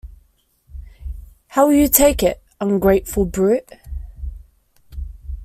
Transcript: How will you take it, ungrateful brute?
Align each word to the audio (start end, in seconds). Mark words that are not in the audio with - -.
How 1.49 1.67
will 1.67 1.75
you 1.75 1.87
take 1.87 2.23
it, 2.23 2.41
ungrateful 2.59 3.23
brute? 3.25 3.71